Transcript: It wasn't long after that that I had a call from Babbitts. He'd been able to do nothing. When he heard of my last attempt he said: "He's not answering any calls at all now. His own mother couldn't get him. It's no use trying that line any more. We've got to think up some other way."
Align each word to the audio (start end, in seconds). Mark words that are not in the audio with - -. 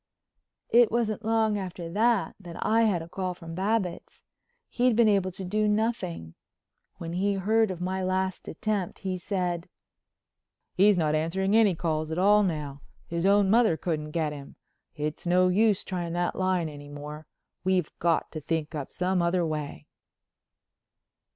It 0.71 0.91
wasn't 0.91 1.23
long 1.23 1.59
after 1.59 1.87
that 1.87 2.35
that 2.39 2.55
I 2.65 2.85
had 2.85 3.03
a 3.03 3.07
call 3.07 3.35
from 3.35 3.53
Babbitts. 3.53 4.23
He'd 4.67 4.95
been 4.95 5.07
able 5.07 5.29
to 5.29 5.45
do 5.45 5.67
nothing. 5.67 6.33
When 6.95 7.13
he 7.13 7.35
heard 7.35 7.69
of 7.69 7.79
my 7.81 8.03
last 8.03 8.47
attempt 8.47 8.97
he 9.05 9.19
said: 9.19 9.69
"He's 10.73 10.97
not 10.97 11.13
answering 11.13 11.55
any 11.55 11.75
calls 11.75 12.09
at 12.09 12.17
all 12.17 12.41
now. 12.41 12.81
His 13.05 13.27
own 13.27 13.51
mother 13.51 13.77
couldn't 13.77 14.09
get 14.09 14.33
him. 14.33 14.55
It's 14.95 15.27
no 15.27 15.49
use 15.49 15.83
trying 15.83 16.13
that 16.13 16.35
line 16.35 16.67
any 16.67 16.89
more. 16.89 17.27
We've 17.63 17.91
got 17.99 18.31
to 18.31 18.41
think 18.41 18.73
up 18.73 18.91
some 18.91 19.21
other 19.21 19.45
way." 19.45 19.85